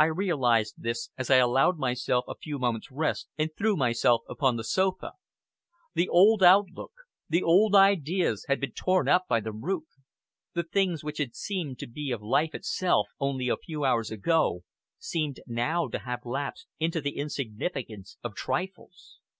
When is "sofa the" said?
4.64-6.08